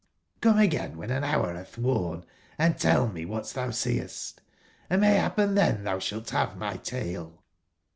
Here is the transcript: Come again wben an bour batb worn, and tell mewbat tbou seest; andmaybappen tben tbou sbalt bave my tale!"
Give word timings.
Come 0.41 0.57
again 0.57 0.95
wben 0.95 1.11
an 1.11 1.21
bour 1.21 1.53
batb 1.53 1.77
worn, 1.77 2.25
and 2.57 2.75
tell 2.79 3.07
mewbat 3.07 3.43
tbou 3.53 3.71
seest; 3.71 4.41
andmaybappen 4.89 5.53
tben 5.53 5.83
tbou 5.83 5.99
sbalt 6.01 6.31
bave 6.31 6.57
my 6.57 6.77
tale!" 6.77 7.43